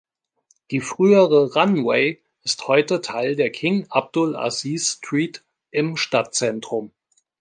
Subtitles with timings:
[0.71, 6.91] Die frühere "Runway" ist heute Teil der King Abdul Aziz Street im Stadtzentrum.